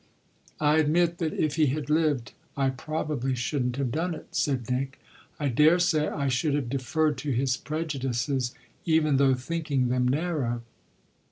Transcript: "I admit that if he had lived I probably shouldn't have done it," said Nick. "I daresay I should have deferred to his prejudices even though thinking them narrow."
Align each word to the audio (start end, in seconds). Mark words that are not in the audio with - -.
"I 0.59 0.77
admit 0.79 1.19
that 1.19 1.31
if 1.31 1.57
he 1.57 1.67
had 1.67 1.87
lived 1.87 2.31
I 2.57 2.71
probably 2.71 3.35
shouldn't 3.35 3.75
have 3.75 3.91
done 3.91 4.15
it," 4.15 4.29
said 4.33 4.67
Nick. 4.67 4.99
"I 5.39 5.47
daresay 5.49 6.07
I 6.09 6.27
should 6.27 6.55
have 6.55 6.69
deferred 6.71 7.19
to 7.19 7.29
his 7.29 7.55
prejudices 7.55 8.55
even 8.83 9.17
though 9.17 9.35
thinking 9.35 9.89
them 9.89 10.07
narrow." 10.07 10.63